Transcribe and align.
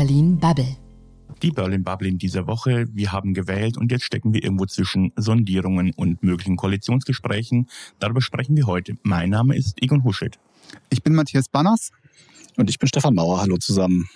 Berlin 0.00 0.38
Bubble. 0.38 0.78
Die 1.42 1.50
Berlin 1.50 1.84
Bubble 1.84 2.08
in 2.08 2.16
dieser 2.16 2.46
Woche. 2.46 2.86
Wir 2.90 3.12
haben 3.12 3.34
gewählt 3.34 3.76
und 3.76 3.92
jetzt 3.92 4.04
stecken 4.04 4.32
wir 4.32 4.42
irgendwo 4.42 4.64
zwischen 4.64 5.12
Sondierungen 5.14 5.92
und 5.94 6.22
möglichen 6.22 6.56
Koalitionsgesprächen. 6.56 7.68
Darüber 7.98 8.22
sprechen 8.22 8.56
wir 8.56 8.66
heute. 8.66 8.94
Mein 9.02 9.28
Name 9.28 9.54
ist 9.54 9.74
Egon 9.82 10.02
Huschet. 10.02 10.38
Ich 10.88 11.02
bin 11.02 11.14
Matthias 11.14 11.50
Banners. 11.50 11.90
Und 12.56 12.70
ich 12.70 12.78
bin 12.78 12.88
Stefan 12.88 13.14
Mauer. 13.14 13.42
Hallo 13.42 13.58
zusammen. 13.58 14.08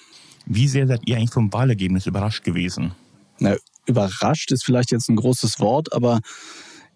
Wie 0.47 0.69
sehr 0.69 0.87
seid 0.87 1.03
ihr 1.05 1.19
eigentlich 1.19 1.35
vom 1.35 1.53
Wahlergebnis 1.53 2.07
überrascht 2.07 2.45
gewesen? 2.45 2.93
Na, 3.39 3.55
überrascht 3.85 4.53
ist 4.53 4.65
vielleicht 4.65 4.91
jetzt 4.91 5.11
ein 5.11 5.17
großes 5.17 5.61
Wort, 5.61 5.93
aber 5.93 6.21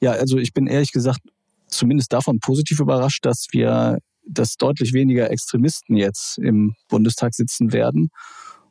ja, 0.00 0.12
also 0.12 0.38
ich 0.38 0.54
bin 0.54 0.66
ehrlich 0.66 0.92
gesagt 0.92 1.20
zumindest 1.66 2.10
davon 2.14 2.40
positiv 2.40 2.80
überrascht, 2.80 3.26
dass 3.26 3.48
wir, 3.50 3.98
dass 4.26 4.56
deutlich 4.56 4.94
weniger 4.94 5.30
Extremisten 5.30 5.94
jetzt 5.94 6.38
im 6.38 6.74
Bundestag 6.88 7.34
sitzen 7.34 7.74
werden 7.74 8.08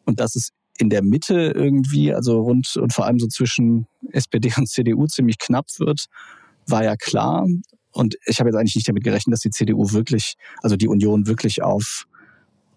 und 0.07 0.19
dass 0.19 0.35
es 0.35 0.49
in 0.79 0.89
der 0.89 1.03
Mitte 1.03 1.51
irgendwie, 1.55 2.13
also 2.13 2.41
rund 2.41 2.75
und 2.77 2.93
vor 2.93 3.05
allem 3.05 3.19
so 3.19 3.27
zwischen 3.27 3.87
SPD 4.11 4.51
und 4.57 4.67
CDU 4.67 5.05
ziemlich 5.05 5.37
knapp 5.37 5.67
wird, 5.77 6.05
war 6.67 6.83
ja 6.83 6.95
klar. 6.95 7.45
Und 7.91 8.15
ich 8.25 8.39
habe 8.39 8.49
jetzt 8.49 8.57
eigentlich 8.57 8.75
nicht 8.75 8.87
damit 8.87 9.03
gerechnet, 9.03 9.33
dass 9.33 9.41
die 9.41 9.49
CDU 9.49 9.91
wirklich, 9.91 10.35
also 10.61 10.75
die 10.75 10.87
Union 10.87 11.27
wirklich 11.27 11.61
auf 11.61 12.05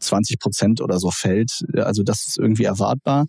20 0.00 0.38
Prozent 0.38 0.80
oder 0.80 0.98
so 0.98 1.10
fällt. 1.10 1.62
Also 1.76 2.02
das 2.02 2.26
ist 2.26 2.38
irgendwie 2.38 2.64
erwartbar. 2.64 3.26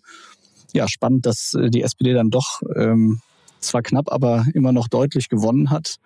Ja, 0.72 0.88
spannend, 0.88 1.26
dass 1.26 1.52
die 1.54 1.82
SPD 1.82 2.14
dann 2.14 2.30
doch 2.30 2.62
ähm, 2.74 3.20
zwar 3.60 3.82
knapp, 3.82 4.10
aber 4.10 4.46
immer 4.54 4.72
noch 4.72 4.88
deutlich 4.88 5.28
gewonnen 5.28 5.70
hat 5.70 5.98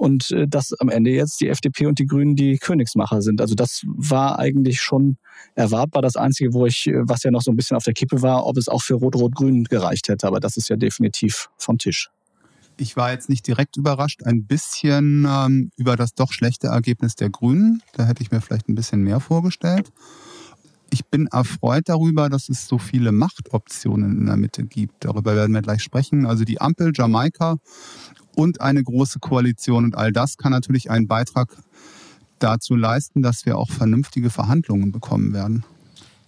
und 0.00 0.30
äh, 0.30 0.48
dass 0.48 0.72
am 0.80 0.88
Ende 0.88 1.10
jetzt 1.10 1.42
die 1.42 1.48
FDP 1.48 1.86
und 1.86 1.98
die 1.98 2.06
Grünen 2.06 2.34
die 2.34 2.56
Königsmacher 2.56 3.20
sind. 3.20 3.42
Also 3.42 3.54
das 3.54 3.82
war 3.84 4.38
eigentlich 4.38 4.80
schon 4.80 5.18
erwartbar. 5.54 6.00
Das 6.00 6.16
Einzige, 6.16 6.54
wo 6.54 6.64
ich, 6.64 6.86
äh, 6.86 7.02
was 7.06 7.22
ja 7.22 7.30
noch 7.30 7.42
so 7.42 7.50
ein 7.50 7.56
bisschen 7.56 7.76
auf 7.76 7.84
der 7.84 7.92
Kippe 7.92 8.22
war, 8.22 8.46
ob 8.46 8.56
es 8.56 8.68
auch 8.68 8.80
für 8.80 8.94
Rot-Rot-Grün 8.94 9.64
gereicht 9.64 10.08
hätte. 10.08 10.26
Aber 10.26 10.40
das 10.40 10.56
ist 10.56 10.70
ja 10.70 10.76
definitiv 10.76 11.50
vom 11.58 11.76
Tisch. 11.76 12.08
Ich 12.78 12.96
war 12.96 13.12
jetzt 13.12 13.28
nicht 13.28 13.46
direkt 13.46 13.76
überrascht, 13.76 14.22
ein 14.24 14.46
bisschen 14.46 15.26
ähm, 15.28 15.70
über 15.76 15.96
das 15.96 16.14
doch 16.14 16.32
schlechte 16.32 16.68
Ergebnis 16.68 17.14
der 17.14 17.28
Grünen. 17.28 17.82
Da 17.92 18.06
hätte 18.06 18.22
ich 18.22 18.30
mir 18.30 18.40
vielleicht 18.40 18.70
ein 18.70 18.74
bisschen 18.74 19.02
mehr 19.02 19.20
vorgestellt. 19.20 19.92
Ich 20.92 21.04
bin 21.04 21.26
erfreut 21.26 21.90
darüber, 21.90 22.30
dass 22.30 22.48
es 22.48 22.66
so 22.66 22.78
viele 22.78 23.12
Machtoptionen 23.12 24.18
in 24.18 24.26
der 24.26 24.38
Mitte 24.38 24.64
gibt. 24.64 25.04
Darüber 25.04 25.36
werden 25.36 25.54
wir 25.54 25.62
gleich 25.62 25.82
sprechen. 25.82 26.24
Also 26.24 26.44
die 26.44 26.60
Ampel, 26.60 26.90
Jamaika 26.94 27.58
und 28.34 28.60
eine 28.60 28.82
große 28.82 29.18
Koalition. 29.18 29.84
Und 29.84 29.96
all 29.96 30.12
das 30.12 30.36
kann 30.36 30.52
natürlich 30.52 30.90
einen 30.90 31.06
Beitrag 31.06 31.56
dazu 32.38 32.74
leisten, 32.74 33.22
dass 33.22 33.46
wir 33.46 33.58
auch 33.58 33.70
vernünftige 33.70 34.30
Verhandlungen 34.30 34.92
bekommen 34.92 35.32
werden. 35.32 35.64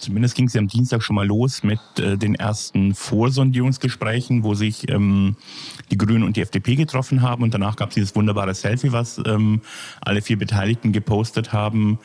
Zumindest 0.03 0.35
ging 0.35 0.47
es 0.47 0.55
ja 0.55 0.61
am 0.61 0.67
Dienstag 0.67 1.01
schon 1.05 1.15
mal 1.15 1.27
los 1.27 1.63
mit 1.63 1.79
äh, 1.99 2.19
den 2.19 2.35
ersten 2.35 2.93
Vorsondierungsgesprächen, 2.93 4.43
wo 4.43 4.55
sich 4.55 4.91
ähm, 4.91 5.37
die 5.93 5.97
Grünen 5.97 6.25
und 6.25 6.37
die 6.37 6.41
FDP 6.41 6.75
getroffen 6.75 7.23
haben. 7.23 7.45
Und 7.45 7.55
danach 7.55 7.77
gab 7.77 7.91
es 7.91 7.95
dieses 7.95 8.17
wunderbare 8.17 8.53
Selfie, 8.53 8.91
was 8.91 9.21
ähm, 9.25 9.61
alle 10.01 10.21
vier 10.21 10.39
Beteiligten 10.39 10.91
gepostet 10.91 11.53
haben. 11.53 12.01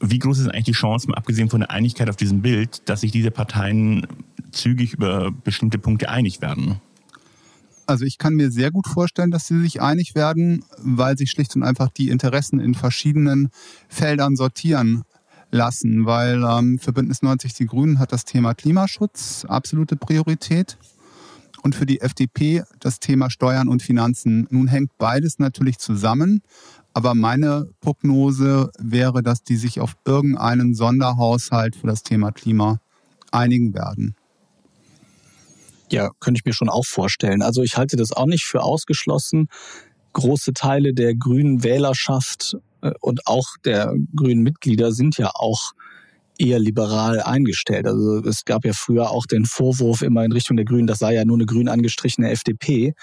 Wie 0.00 0.18
groß 0.18 0.40
ist 0.40 0.48
eigentlich 0.48 0.64
die 0.64 0.72
Chance, 0.72 1.08
mal 1.08 1.14
abgesehen 1.14 1.48
von 1.48 1.60
der 1.60 1.70
Einigkeit 1.70 2.10
auf 2.10 2.16
diesem 2.16 2.42
Bild, 2.42 2.88
dass 2.88 3.02
sich 3.02 3.12
diese 3.12 3.30
Parteien 3.30 4.04
zügig 4.50 4.94
über 4.94 5.30
bestimmte 5.30 5.78
Punkte 5.78 6.08
einig 6.08 6.40
werden? 6.40 6.80
Also 7.92 8.06
ich 8.06 8.16
kann 8.16 8.32
mir 8.32 8.50
sehr 8.50 8.70
gut 8.70 8.86
vorstellen, 8.86 9.30
dass 9.30 9.46
sie 9.46 9.60
sich 9.60 9.82
einig 9.82 10.14
werden, 10.14 10.64
weil 10.78 11.18
sich 11.18 11.30
schlicht 11.30 11.54
und 11.56 11.62
einfach 11.62 11.90
die 11.90 12.08
Interessen 12.08 12.58
in 12.58 12.72
verschiedenen 12.72 13.50
Feldern 13.86 14.34
sortieren 14.34 15.02
lassen, 15.50 16.06
weil 16.06 16.42
ähm, 16.42 16.78
für 16.78 16.94
Bündnis 16.94 17.20
90 17.20 17.52
Die 17.52 17.66
Grünen 17.66 17.98
hat 17.98 18.10
das 18.10 18.24
Thema 18.24 18.54
Klimaschutz 18.54 19.44
absolute 19.46 19.96
Priorität 19.96 20.78
und 21.62 21.74
für 21.74 21.84
die 21.84 22.00
FDP 22.00 22.62
das 22.80 22.98
Thema 22.98 23.28
Steuern 23.28 23.68
und 23.68 23.82
Finanzen. 23.82 24.46
Nun 24.48 24.68
hängt 24.68 24.96
beides 24.96 25.38
natürlich 25.38 25.76
zusammen, 25.76 26.40
aber 26.94 27.14
meine 27.14 27.68
Prognose 27.82 28.70
wäre, 28.78 29.22
dass 29.22 29.42
die 29.42 29.56
sich 29.56 29.80
auf 29.80 29.96
irgendeinen 30.06 30.74
Sonderhaushalt 30.74 31.76
für 31.76 31.88
das 31.88 32.02
Thema 32.02 32.32
Klima 32.32 32.80
einigen 33.32 33.74
werden. 33.74 34.14
Ja, 35.92 36.10
könnte 36.20 36.38
ich 36.38 36.46
mir 36.46 36.54
schon 36.54 36.70
auch 36.70 36.86
vorstellen. 36.86 37.42
Also 37.42 37.62
ich 37.62 37.76
halte 37.76 37.96
das 37.96 38.12
auch 38.12 38.24
nicht 38.24 38.44
für 38.44 38.62
ausgeschlossen. 38.62 39.48
Große 40.14 40.54
Teile 40.54 40.94
der 40.94 41.14
grünen 41.14 41.62
Wählerschaft 41.64 42.56
äh, 42.80 42.92
und 43.00 43.26
auch 43.26 43.46
der 43.66 43.94
grünen 44.16 44.42
Mitglieder 44.42 44.92
sind 44.92 45.18
ja 45.18 45.30
auch 45.34 45.72
eher 46.38 46.58
liberal 46.58 47.20
eingestellt. 47.20 47.86
Also 47.86 48.24
es 48.24 48.46
gab 48.46 48.64
ja 48.64 48.72
früher 48.72 49.10
auch 49.10 49.26
den 49.26 49.44
Vorwurf 49.44 50.00
immer 50.00 50.24
in 50.24 50.32
Richtung 50.32 50.56
der 50.56 50.64
Grünen, 50.64 50.86
das 50.86 50.98
sei 50.98 51.14
ja 51.14 51.26
nur 51.26 51.36
eine 51.36 51.44
grün 51.44 51.68
angestrichene 51.68 52.30
FDP. 52.30 52.94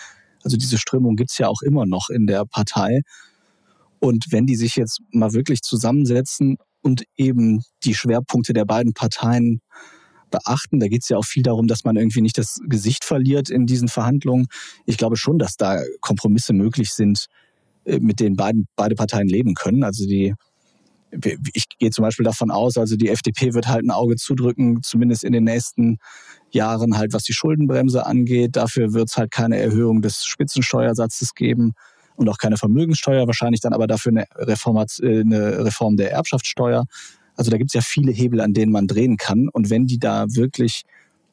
Also 0.43 0.57
diese 0.57 0.79
Strömung 0.79 1.15
gibt's 1.15 1.37
ja 1.37 1.47
auch 1.47 1.61
immer 1.61 1.85
noch 1.85 2.09
in 2.09 2.25
der 2.25 2.43
Partei. 2.45 3.01
Und 3.99 4.25
wenn 4.31 4.47
die 4.47 4.55
sich 4.55 4.75
jetzt 4.75 5.01
mal 5.11 5.33
wirklich 5.33 5.61
zusammensetzen 5.61 6.57
und 6.81 7.03
eben 7.17 7.61
die 7.83 7.93
Schwerpunkte 7.93 8.53
der 8.53 8.65
beiden 8.65 8.93
Parteien 8.93 9.61
beachten. 10.29 10.79
Da 10.79 10.87
geht 10.87 11.03
es 11.03 11.09
ja 11.09 11.17
auch 11.17 11.25
viel 11.25 11.43
darum, 11.43 11.67
dass 11.67 11.83
man 11.83 11.95
irgendwie 11.95 12.21
nicht 12.21 12.37
das 12.37 12.59
Gesicht 12.67 13.03
verliert 13.03 13.49
in 13.49 13.65
diesen 13.65 13.87
Verhandlungen. 13.87 14.47
Ich 14.85 14.97
glaube 14.97 15.17
schon, 15.17 15.39
dass 15.39 15.55
da 15.55 15.81
Kompromisse 16.01 16.53
möglich 16.53 16.91
sind, 16.91 17.25
äh, 17.85 17.99
mit 17.99 18.19
denen 18.19 18.35
beiden, 18.35 18.67
beide 18.75 18.95
Parteien 18.95 19.27
leben 19.27 19.53
können. 19.53 19.83
Also 19.83 20.05
die, 20.05 20.33
ich 21.53 21.65
gehe 21.79 21.89
zum 21.89 22.03
Beispiel 22.03 22.25
davon 22.25 22.51
aus, 22.51 22.77
also 22.77 22.95
die 22.95 23.09
FDP 23.09 23.53
wird 23.53 23.67
halt 23.67 23.83
ein 23.83 23.91
Auge 23.91 24.15
zudrücken, 24.15 24.83
zumindest 24.83 25.23
in 25.23 25.33
den 25.33 25.43
nächsten 25.43 25.97
Jahren 26.51 26.97
halt, 26.97 27.13
was 27.13 27.23
die 27.23 27.33
Schuldenbremse 27.33 28.05
angeht. 28.05 28.55
Dafür 28.55 28.93
wird 28.93 29.09
es 29.09 29.17
halt 29.17 29.31
keine 29.31 29.57
Erhöhung 29.57 30.01
des 30.01 30.23
Spitzensteuersatzes 30.25 31.33
geben 31.33 31.73
und 32.15 32.29
auch 32.29 32.37
keine 32.37 32.57
Vermögenssteuer, 32.57 33.25
wahrscheinlich 33.27 33.61
dann 33.61 33.73
aber 33.73 33.87
dafür 33.87 34.11
eine, 34.11 34.25
äh, 34.35 35.21
eine 35.21 35.65
Reform 35.65 35.97
der 35.97 36.11
Erbschaftssteuer. 36.11 36.85
Also 37.39 37.51
da 37.51 37.57
gibt 37.57 37.69
es 37.69 37.73
ja 37.73 37.79
viele 37.81 38.11
Hebel, 38.11 38.41
an 38.41 38.51
denen 38.51 38.73
man 38.73 38.85
drehen 38.85 39.15
kann. 39.15 39.47
Und 39.47 39.69
wenn 39.69 39.87
die 39.87 39.97
da 39.97 40.25
wirklich 40.27 40.83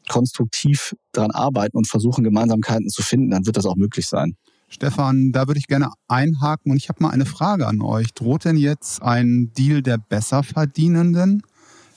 konstruktiv 0.09 0.95
dran 1.11 1.33
arbeiten 1.33 1.77
und 1.77 1.89
versuchen, 1.89 2.23
Gemeinsamkeiten 2.23 2.89
zu 2.91 3.03
finden, 3.03 3.31
dann 3.31 3.45
wird 3.45 3.57
das 3.57 3.67
auch 3.67 3.75
möglich 3.75 4.07
sein. 4.07 4.37
Stefan, 4.69 5.33
da 5.33 5.49
würde 5.49 5.59
ich 5.59 5.67
gerne 5.67 5.91
einhaken 6.07 6.71
und 6.71 6.77
ich 6.77 6.89
habe 6.89 7.03
mal 7.03 7.11
eine 7.11 7.27
Frage 7.27 7.67
an 7.67 7.81
euch. 7.81 8.15
Droht 8.15 8.45
denn 8.45 8.57
jetzt 8.57 9.03
ein 9.03 9.51
Deal 9.59 9.83
der 9.83 9.99
Besserverdienenden 9.99 11.43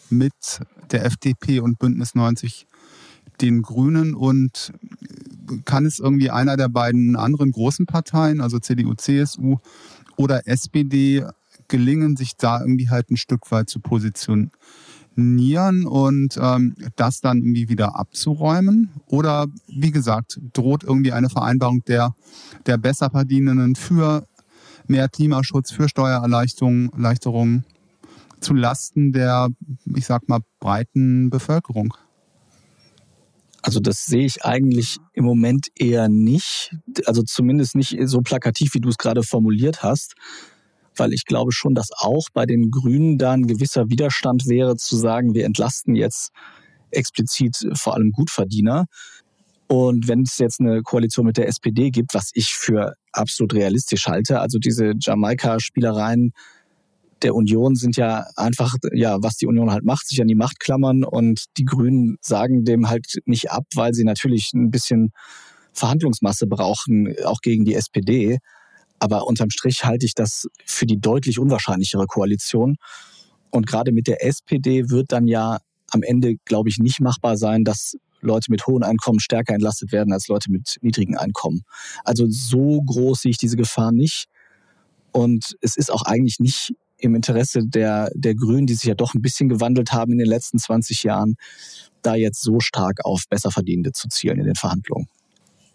mit 0.09 0.33
der 0.89 1.05
FDP 1.05 1.59
und 1.59 1.77
Bündnis 1.77 2.15
90 2.15 2.65
den 3.41 3.61
Grünen 3.61 4.15
und 4.15 4.73
kann 5.65 5.85
es 5.85 5.99
irgendwie 5.99 6.31
einer 6.31 6.57
der 6.57 6.69
beiden 6.69 7.15
anderen 7.15 7.51
großen 7.51 7.85
Parteien, 7.85 8.41
also 8.41 8.57
CDU, 8.57 8.95
CSU 8.95 9.57
oder 10.17 10.47
SPD, 10.47 11.25
gelingen, 11.69 12.17
sich 12.17 12.35
da 12.35 12.59
irgendwie 12.59 12.89
halt 12.89 13.09
ein 13.09 13.17
Stück 13.17 13.51
weit 13.51 13.69
zu 13.69 13.79
positionieren 13.79 15.85
und 15.85 16.37
ähm, 16.41 16.75
das 16.95 17.21
dann 17.21 17.37
irgendwie 17.37 17.69
wieder 17.69 17.97
abzuräumen? 17.97 18.91
Oder 19.05 19.47
wie 19.67 19.91
gesagt, 19.91 20.39
droht 20.53 20.83
irgendwie 20.83 21.13
eine 21.13 21.29
Vereinbarung 21.29 21.83
der, 21.87 22.13
der 22.65 22.77
Besserverdienenden 22.77 23.75
für 23.75 24.27
mehr 24.87 25.07
Klimaschutz, 25.07 25.71
für 25.71 25.87
Steuererleichterungen 25.87 27.63
zu 28.41 28.53
Lasten 28.53 29.11
der, 29.11 29.49
ich 29.95 30.05
sag 30.05 30.27
mal, 30.27 30.39
breiten 30.59 31.29
Bevölkerung? 31.29 31.93
Also 33.61 33.79
das 33.79 34.05
sehe 34.05 34.25
ich 34.25 34.45
eigentlich 34.45 34.97
im 35.13 35.25
Moment 35.25 35.67
eher 35.75 36.07
nicht. 36.07 36.75
Also 37.05 37.23
zumindest 37.23 37.75
nicht 37.75 37.97
so 38.05 38.21
plakativ, 38.21 38.73
wie 38.73 38.79
du 38.79 38.89
es 38.89 38.97
gerade 38.97 39.21
formuliert 39.21 39.83
hast 39.83 40.15
weil 40.95 41.13
ich 41.13 41.25
glaube 41.25 41.51
schon, 41.51 41.75
dass 41.75 41.89
auch 41.97 42.27
bei 42.33 42.45
den 42.45 42.71
Grünen 42.71 43.17
da 43.17 43.31
ein 43.31 43.47
gewisser 43.47 43.89
Widerstand 43.89 44.47
wäre, 44.47 44.75
zu 44.75 44.95
sagen, 44.95 45.33
wir 45.33 45.45
entlasten 45.45 45.95
jetzt 45.95 46.29
explizit 46.91 47.57
vor 47.75 47.95
allem 47.95 48.11
Gutverdiener. 48.11 48.85
Und 49.67 50.07
wenn 50.07 50.23
es 50.23 50.37
jetzt 50.39 50.59
eine 50.59 50.81
Koalition 50.81 51.27
mit 51.27 51.37
der 51.37 51.47
SPD 51.47 51.91
gibt, 51.91 52.15
was 52.15 52.31
ich 52.33 52.53
für 52.53 52.95
absolut 53.11 53.53
realistisch 53.53 54.07
halte, 54.07 54.39
also 54.39 54.57
diese 54.57 54.93
Jamaika-Spielereien 54.99 56.31
der 57.21 57.35
Union 57.35 57.75
sind 57.75 57.97
ja 57.97 58.25
einfach, 58.35 58.75
ja, 58.93 59.17
was 59.21 59.35
die 59.35 59.45
Union 59.45 59.71
halt 59.71 59.83
macht, 59.83 60.07
sich 60.07 60.21
an 60.21 60.27
die 60.27 60.35
Macht 60.35 60.59
klammern 60.59 61.03
und 61.03 61.45
die 61.57 61.65
Grünen 61.65 62.17
sagen 62.21 62.63
dem 62.63 62.89
halt 62.89 63.19
nicht 63.25 63.51
ab, 63.51 63.65
weil 63.75 63.93
sie 63.93 64.05
natürlich 64.05 64.51
ein 64.53 64.71
bisschen 64.71 65.11
Verhandlungsmasse 65.73 66.47
brauchen, 66.47 67.13
auch 67.25 67.41
gegen 67.41 67.65
die 67.65 67.75
SPD. 67.75 68.39
Aber 68.99 69.27
unterm 69.27 69.49
Strich 69.49 69.85
halte 69.85 70.05
ich 70.05 70.13
das 70.13 70.47
für 70.65 70.85
die 70.85 70.99
deutlich 70.99 71.39
unwahrscheinlichere 71.39 72.05
Koalition. 72.05 72.75
Und 73.49 73.65
gerade 73.65 73.91
mit 73.91 74.07
der 74.07 74.25
SPD 74.25 74.89
wird 74.89 75.11
dann 75.11 75.27
ja 75.27 75.59
am 75.91 76.03
Ende, 76.03 76.35
glaube 76.45 76.69
ich, 76.69 76.77
nicht 76.77 76.99
machbar 76.99 77.37
sein, 77.37 77.63
dass 77.63 77.95
Leute 78.21 78.51
mit 78.51 78.67
hohen 78.67 78.83
Einkommen 78.83 79.19
stärker 79.19 79.53
entlastet 79.53 79.91
werden 79.91 80.13
als 80.13 80.27
Leute 80.27 80.51
mit 80.51 80.77
niedrigen 80.81 81.17
Einkommen. 81.17 81.61
Also 82.03 82.25
so 82.29 82.81
groß 82.81 83.21
sehe 83.21 83.31
ich 83.31 83.37
diese 83.37 83.55
Gefahr 83.55 83.91
nicht. 83.91 84.25
Und 85.11 85.55
es 85.61 85.77
ist 85.77 85.91
auch 85.91 86.03
eigentlich 86.03 86.39
nicht 86.39 86.73
im 86.97 87.15
Interesse 87.15 87.61
der, 87.65 88.11
der 88.13 88.35
Grünen, 88.35 88.67
die 88.67 88.73
sich 88.73 88.83
ja 88.83 88.93
doch 88.93 89.13
ein 89.13 89.21
bisschen 89.21 89.49
gewandelt 89.49 89.93
haben 89.93 90.11
in 90.11 90.19
den 90.19 90.27
letzten 90.27 90.59
20 90.59 91.03
Jahren, 91.03 91.35
da 92.01 92.15
jetzt 92.15 92.41
so 92.41 92.59
stark 92.59 93.05
auf 93.05 93.23
Besserverdienende 93.29 93.93
zu 93.93 94.09
zielen 94.09 94.39
in 94.39 94.45
den 94.45 94.55
Verhandlungen. 94.55 95.07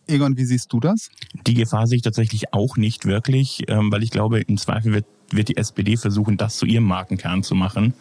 Egon, 0.07 0.37
wie 0.37 0.45
siehst 0.45 0.73
du 0.73 0.81
das? 0.81 1.11
Die 1.47 1.55
Gefahr 1.55 1.87
sehe 1.87 1.97
ich 1.97 2.03
tatsächlich 2.03 2.53
auch 2.53 2.77
nicht 2.77 3.07
wirklich, 3.07 3.65
ähm, 3.69 3.91
weil 3.91 4.03
ich 4.03 4.11
glaube, 4.11 4.41
im 4.41 4.59
Zweifel 4.59 4.93
wird, 4.93 5.07
wird 5.31 5.49
die 5.49 5.57
SPD 5.57 5.97
versuchen, 5.97 6.37
das 6.37 6.57
zu 6.57 6.67
ihrem 6.67 6.85
Markenkern 6.85 7.43
zu 7.43 7.55
machen. 7.55 7.95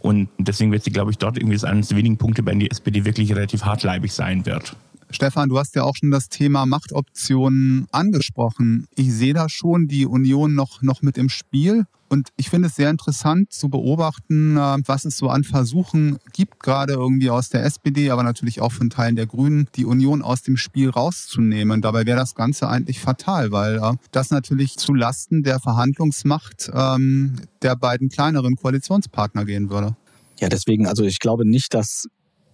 Und 0.00 0.28
deswegen 0.38 0.72
wird 0.72 0.84
sie, 0.84 0.90
glaube 0.90 1.10
ich, 1.10 1.18
dort 1.18 1.36
irgendwie 1.36 1.56
das 1.56 1.64
eines 1.64 1.88
der 1.88 1.98
wenigen 1.98 2.16
Punkte, 2.16 2.42
bei 2.42 2.52
denen 2.52 2.60
die 2.60 2.70
SPD 2.70 3.04
wirklich 3.04 3.34
relativ 3.34 3.64
hartleibig 3.64 4.12
sein 4.12 4.46
wird. 4.46 4.76
Stefan, 5.10 5.48
du 5.48 5.58
hast 5.58 5.74
ja 5.74 5.82
auch 5.82 5.96
schon 5.96 6.10
das 6.10 6.28
Thema 6.28 6.66
Machtoptionen 6.66 7.88
angesprochen. 7.90 8.86
Ich 8.94 9.12
sehe 9.12 9.34
da 9.34 9.48
schon 9.48 9.88
die 9.88 10.06
Union 10.06 10.54
noch, 10.54 10.82
noch 10.82 11.02
mit 11.02 11.18
im 11.18 11.28
Spiel. 11.28 11.86
Und 12.12 12.30
ich 12.36 12.50
finde 12.50 12.66
es 12.66 12.74
sehr 12.74 12.90
interessant 12.90 13.52
zu 13.52 13.68
beobachten, 13.68 14.56
äh, 14.56 14.78
was 14.84 15.04
es 15.04 15.16
so 15.16 15.28
an 15.28 15.44
Versuchen 15.44 16.18
gibt, 16.32 16.58
gerade 16.58 16.94
irgendwie 16.94 17.30
aus 17.30 17.50
der 17.50 17.64
SPD, 17.64 18.10
aber 18.10 18.24
natürlich 18.24 18.60
auch 18.60 18.72
von 18.72 18.90
Teilen 18.90 19.14
der 19.14 19.26
Grünen, 19.26 19.68
die 19.76 19.84
Union 19.84 20.20
aus 20.20 20.42
dem 20.42 20.56
Spiel 20.56 20.90
rauszunehmen. 20.90 21.82
Dabei 21.82 22.06
wäre 22.06 22.18
das 22.18 22.34
Ganze 22.34 22.68
eigentlich 22.68 22.98
fatal, 22.98 23.52
weil 23.52 23.76
äh, 23.76 23.92
das 24.10 24.30
natürlich 24.30 24.76
zu 24.76 24.92
Lasten 24.92 25.44
der 25.44 25.60
Verhandlungsmacht 25.60 26.68
ähm, 26.74 27.36
der 27.62 27.76
beiden 27.76 28.08
kleineren 28.08 28.56
Koalitionspartner 28.56 29.44
gehen 29.44 29.70
würde. 29.70 29.96
Ja, 30.40 30.48
deswegen, 30.48 30.88
also 30.88 31.04
ich 31.04 31.20
glaube 31.20 31.48
nicht, 31.48 31.74
dass 31.74 32.08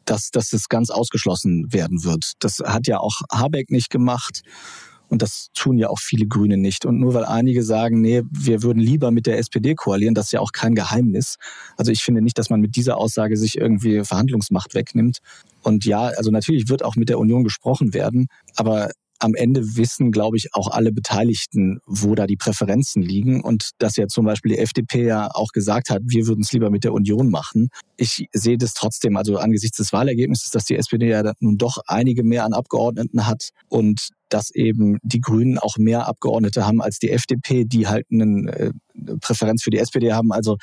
dass, 0.04 0.30
dass 0.30 0.52
es 0.52 0.68
ganz 0.68 0.90
ausgeschlossen 0.90 1.72
werden 1.72 2.04
wird. 2.04 2.34
Das 2.38 2.58
hat 2.64 2.86
ja 2.86 2.98
auch 2.98 3.22
Habeck 3.32 3.70
nicht 3.70 3.90
gemacht. 3.90 4.42
Und 5.08 5.22
das 5.22 5.50
tun 5.54 5.78
ja 5.78 5.88
auch 5.88 6.00
viele 6.00 6.26
Grüne 6.26 6.56
nicht. 6.56 6.84
Und 6.84 6.98
nur 6.98 7.14
weil 7.14 7.24
einige 7.24 7.62
sagen, 7.62 8.00
nee, 8.00 8.22
wir 8.30 8.62
würden 8.62 8.80
lieber 8.80 9.10
mit 9.10 9.26
der 9.26 9.38
SPD 9.38 9.74
koalieren, 9.74 10.14
das 10.14 10.26
ist 10.26 10.32
ja 10.32 10.40
auch 10.40 10.52
kein 10.52 10.74
Geheimnis. 10.74 11.36
Also 11.76 11.92
ich 11.92 12.02
finde 12.02 12.22
nicht, 12.22 12.38
dass 12.38 12.50
man 12.50 12.60
mit 12.60 12.76
dieser 12.76 12.96
Aussage 12.96 13.36
sich 13.36 13.56
irgendwie 13.56 14.04
Verhandlungsmacht 14.04 14.74
wegnimmt. 14.74 15.18
Und 15.62 15.84
ja, 15.84 16.06
also 16.16 16.30
natürlich 16.30 16.68
wird 16.68 16.84
auch 16.84 16.96
mit 16.96 17.08
der 17.08 17.18
Union 17.18 17.44
gesprochen 17.44 17.94
werden, 17.94 18.28
aber 18.56 18.90
am 19.18 19.34
Ende 19.34 19.76
wissen, 19.76 20.12
glaube 20.12 20.36
ich, 20.36 20.54
auch 20.54 20.68
alle 20.68 20.92
Beteiligten, 20.92 21.80
wo 21.86 22.14
da 22.14 22.26
die 22.26 22.36
Präferenzen 22.36 23.02
liegen. 23.02 23.42
Und 23.42 23.70
dass 23.78 23.96
ja 23.96 24.06
zum 24.08 24.24
Beispiel 24.24 24.52
die 24.52 24.58
FDP 24.58 25.06
ja 25.06 25.28
auch 25.32 25.52
gesagt 25.52 25.90
hat, 25.90 26.02
wir 26.06 26.26
würden 26.26 26.42
es 26.42 26.52
lieber 26.52 26.70
mit 26.70 26.84
der 26.84 26.92
Union 26.92 27.30
machen. 27.30 27.68
Ich 27.96 28.28
sehe 28.32 28.58
das 28.58 28.74
trotzdem, 28.74 29.16
also 29.16 29.38
angesichts 29.38 29.78
des 29.78 29.92
Wahlergebnisses, 29.92 30.50
dass 30.50 30.64
die 30.64 30.76
SPD 30.76 31.08
ja 31.08 31.32
nun 31.40 31.58
doch 31.58 31.78
einige 31.86 32.24
mehr 32.24 32.44
an 32.44 32.52
Abgeordneten 32.52 33.26
hat 33.26 33.50
und 33.68 34.08
dass 34.28 34.50
eben 34.50 34.98
die 35.02 35.20
Grünen 35.20 35.58
auch 35.58 35.76
mehr 35.78 36.08
Abgeordnete 36.08 36.66
haben 36.66 36.82
als 36.82 36.98
die 36.98 37.10
FDP, 37.10 37.64
die 37.64 37.86
halt 37.86 38.06
eine 38.10 38.52
äh, 38.52 38.72
Präferenz 39.20 39.62
für 39.62 39.70
die 39.70 39.78
SPD 39.78 40.12
haben. 40.12 40.32
Also 40.32 40.56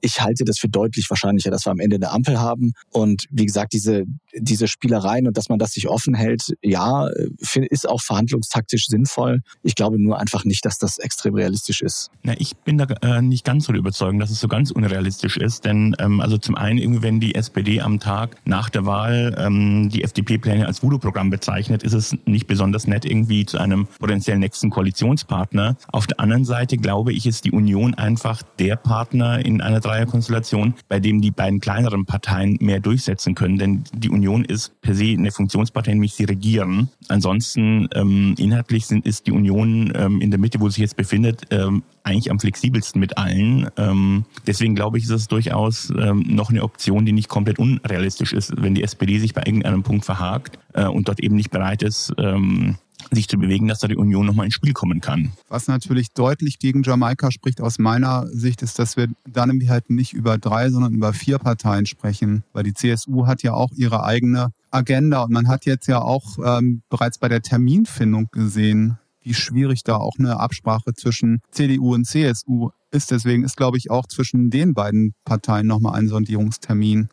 ich 0.00 0.20
halte 0.20 0.44
das 0.44 0.58
für 0.58 0.68
deutlich 0.68 1.08
wahrscheinlicher, 1.10 1.50
dass 1.50 1.66
wir 1.66 1.72
am 1.72 1.80
Ende 1.80 1.96
eine 1.96 2.10
Ampel 2.10 2.40
haben. 2.40 2.72
Und 2.90 3.26
wie 3.30 3.46
gesagt, 3.46 3.72
diese, 3.72 4.04
diese 4.34 4.68
Spielereien 4.68 5.26
und 5.26 5.36
dass 5.36 5.48
man 5.48 5.58
das 5.58 5.72
sich 5.72 5.88
offen 5.88 6.14
hält, 6.14 6.54
ja, 6.62 7.08
ist 7.54 7.88
auch 7.88 8.00
verhandlungstaktisch 8.00 8.86
sinnvoll. 8.86 9.40
Ich 9.62 9.74
glaube 9.74 10.02
nur 10.02 10.18
einfach 10.18 10.44
nicht, 10.44 10.64
dass 10.64 10.78
das 10.78 10.98
extrem 10.98 11.34
realistisch 11.34 11.82
ist. 11.82 12.10
Na, 12.22 12.34
ich 12.38 12.56
bin 12.56 12.78
da 12.78 12.84
äh, 13.02 13.22
nicht 13.22 13.44
ganz 13.44 13.66
so 13.66 13.72
überzeugt, 13.72 14.20
dass 14.20 14.30
es 14.30 14.40
so 14.40 14.48
ganz 14.48 14.70
unrealistisch 14.70 15.36
ist. 15.36 15.64
Denn 15.64 15.94
ähm, 15.98 16.20
also 16.20 16.38
zum 16.38 16.54
einen, 16.54 16.78
irgendwie, 16.78 17.02
wenn 17.02 17.20
die 17.20 17.34
SPD 17.34 17.80
am 17.80 18.00
Tag 18.00 18.36
nach 18.44 18.70
der 18.70 18.86
Wahl 18.86 19.36
ähm, 19.38 19.90
die 19.90 20.04
FDP-Pläne 20.04 20.66
als 20.66 20.82
Voodoo-Programm 20.82 21.30
bezeichnet, 21.30 21.82
ist 21.82 21.92
es 21.92 22.16
nicht 22.24 22.46
besonders 22.46 22.86
nett 22.86 23.04
irgendwie 23.04 23.46
zu 23.46 23.58
einem 23.58 23.86
potenziellen 23.98 24.40
nächsten 24.40 24.70
Koalitionspartner. 24.70 25.76
Auf 25.88 26.06
der 26.06 26.20
anderen 26.20 26.44
Seite 26.44 26.76
glaube 26.76 27.12
ich, 27.12 27.26
ist 27.26 27.44
die 27.44 27.52
Union 27.52 27.94
einfach 27.94 28.42
der 28.58 28.76
Partner 28.76 29.44
in 29.44 29.60
einer 29.60 29.80
Dreierkonstellation, 29.90 30.74
bei 30.88 31.00
dem 31.00 31.20
die 31.20 31.30
beiden 31.30 31.60
kleineren 31.60 32.06
Parteien 32.06 32.58
mehr 32.60 32.80
durchsetzen 32.80 33.34
können. 33.34 33.58
Denn 33.58 33.84
die 33.92 34.08
Union 34.08 34.44
ist 34.44 34.80
per 34.80 34.94
se 34.94 35.04
eine 35.04 35.32
Funktionspartei, 35.32 35.92
nämlich 35.92 36.14
sie 36.14 36.24
regieren. 36.24 36.88
Ansonsten 37.08 37.88
ähm, 37.94 38.34
inhaltlich 38.38 38.86
sind, 38.86 39.06
ist 39.06 39.26
die 39.26 39.32
Union 39.32 39.92
ähm, 39.96 40.20
in 40.20 40.30
der 40.30 40.38
Mitte, 40.38 40.60
wo 40.60 40.68
sie 40.68 40.74
sich 40.74 40.82
jetzt 40.82 40.96
befindet, 40.96 41.42
ähm, 41.50 41.82
eigentlich 42.04 42.30
am 42.30 42.38
flexibelsten 42.38 43.00
mit 43.00 43.18
allen. 43.18 43.68
Ähm, 43.76 44.24
deswegen 44.46 44.74
glaube 44.74 44.98
ich, 44.98 45.04
ist 45.04 45.10
es 45.10 45.28
durchaus 45.28 45.92
ähm, 45.98 46.24
noch 46.28 46.50
eine 46.50 46.62
Option, 46.62 47.04
die 47.04 47.12
nicht 47.12 47.28
komplett 47.28 47.58
unrealistisch 47.58 48.32
ist, 48.32 48.52
wenn 48.60 48.74
die 48.74 48.82
SPD 48.82 49.18
sich 49.18 49.34
bei 49.34 49.42
irgendeinem 49.44 49.82
Punkt 49.82 50.04
verhakt 50.04 50.58
äh, 50.72 50.86
und 50.86 51.08
dort 51.08 51.20
eben 51.20 51.36
nicht 51.36 51.50
bereit 51.50 51.82
ist, 51.82 52.12
ähm, 52.18 52.76
sich 53.10 53.28
zu 53.28 53.38
bewegen, 53.38 53.68
dass 53.68 53.80
da 53.80 53.88
die 53.88 53.96
Union 53.96 54.26
nochmal 54.26 54.46
ins 54.46 54.54
Spiel 54.54 54.72
kommen 54.72 55.00
kann. 55.00 55.32
Was 55.48 55.68
natürlich 55.68 56.12
deutlich 56.12 56.58
gegen 56.58 56.82
Jamaika 56.82 57.30
spricht 57.30 57.60
aus 57.60 57.78
meiner 57.78 58.26
Sicht, 58.28 58.62
ist, 58.62 58.78
dass 58.78 58.96
wir 58.96 59.08
dann 59.28 59.48
nämlich 59.48 59.70
halt 59.70 59.90
nicht 59.90 60.12
über 60.12 60.38
drei, 60.38 60.70
sondern 60.70 60.92
über 60.92 61.12
vier 61.12 61.38
Parteien 61.38 61.86
sprechen. 61.86 62.44
Weil 62.52 62.64
die 62.64 62.74
CSU 62.74 63.26
hat 63.26 63.42
ja 63.42 63.54
auch 63.54 63.70
ihre 63.76 64.04
eigene 64.04 64.52
Agenda 64.70 65.22
und 65.22 65.32
man 65.32 65.48
hat 65.48 65.66
jetzt 65.66 65.86
ja 65.86 66.00
auch 66.00 66.38
ähm, 66.44 66.82
bereits 66.88 67.18
bei 67.18 67.28
der 67.28 67.42
Terminfindung 67.42 68.28
gesehen, 68.32 68.98
wie 69.22 69.34
schwierig 69.34 69.84
da 69.84 69.96
auch 69.96 70.18
eine 70.18 70.40
Absprache 70.40 70.94
zwischen 70.94 71.40
CDU 71.50 71.94
und 71.94 72.06
CSU 72.06 72.70
ist. 72.90 73.10
Deswegen 73.10 73.44
ist, 73.44 73.56
glaube 73.56 73.78
ich, 73.78 73.90
auch 73.90 74.06
zwischen 74.06 74.50
den 74.50 74.74
beiden 74.74 75.14
Parteien 75.24 75.66
nochmal 75.66 75.98
ein 75.98 76.08
Sondierungstermin 76.08 77.08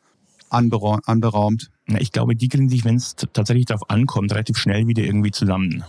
anberaumt. 0.49 1.69
Ich 1.99 2.11
glaube, 2.11 2.35
die 2.35 2.49
kriegen 2.49 2.69
sich, 2.69 2.83
wenn 2.85 2.95
es 2.95 3.15
tatsächlich 3.15 3.65
darauf 3.65 3.89
ankommt, 3.89 4.31
relativ 4.31 4.57
schnell 4.57 4.87
wieder 4.87 5.03
irgendwie 5.03 5.31
zusammen. 5.31 5.83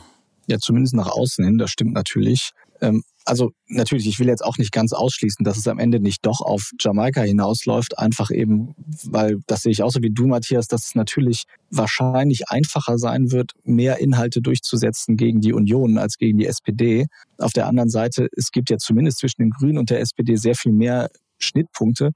Ja, 0.47 0.59
zumindest 0.59 0.95
nach 0.95 1.09
außen 1.09 1.45
hin, 1.45 1.59
das 1.59 1.71
stimmt 1.71 1.93
natürlich. 1.93 2.51
Ähm, 2.81 3.03
also 3.25 3.51
natürlich, 3.67 4.07
ich 4.07 4.19
will 4.19 4.29
jetzt 4.29 4.45
auch 4.45 4.57
nicht 4.57 4.73
ganz 4.73 4.95
ausschließen, 4.95 5.45
dass 5.45 5.59
es 5.59 5.69
am 5.69 5.79
Ende 5.79 6.01
nicht 6.01 6.25
doch 6.25 6.41
auf 6.41 6.71
Jamaika 6.81 7.21
hinausläuft, 7.21 7.99
einfach 7.99 8.31
eben, 8.31 8.75
weil 9.05 9.41
das 9.47 9.63
sehe 9.63 9.73
ich 9.73 9.83
auch 9.83 9.91
so 9.91 10.01
wie 10.03 10.11
du, 10.11 10.27
Matthias, 10.27 10.67
dass 10.67 10.87
es 10.87 10.95
natürlich 10.95 11.45
wahrscheinlich 11.71 12.49
einfacher 12.49 12.97
sein 12.97 13.31
wird, 13.31 13.53
mehr 13.65 13.99
Inhalte 13.99 14.41
durchzusetzen 14.41 15.19
gegen 15.19 15.41
die 15.41 15.53
Union 15.53 15.99
als 15.99 16.17
gegen 16.17 16.39
die 16.39 16.47
SPD. 16.47 17.07
Auf 17.37 17.53
der 17.53 17.67
anderen 17.67 17.91
Seite, 17.91 18.29
es 18.35 18.51
gibt 18.51 18.71
ja 18.71 18.79
zumindest 18.79 19.19
zwischen 19.19 19.43
den 19.43 19.51
Grünen 19.51 19.77
und 19.77 19.91
der 19.91 20.01
SPD 20.01 20.37
sehr 20.37 20.55
viel 20.55 20.73
mehr 20.73 21.11
Schnittpunkte. 21.39 22.13